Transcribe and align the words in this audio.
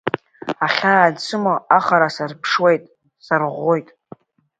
Ахьаа 0.65 1.01
ансымоу 1.07 1.59
ахара 1.77 2.09
сарԥшуеит, 2.15 2.83
сарӷәӷәоит. 3.25 3.87